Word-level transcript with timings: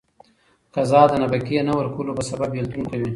قضا 0.73 1.01
د 1.09 1.13
نفقې 1.23 1.57
نه 1.67 1.73
ورکولو 1.79 2.15
په 2.17 2.23
سبب 2.29 2.49
بيلتون 2.55 2.83
کوي. 2.91 3.09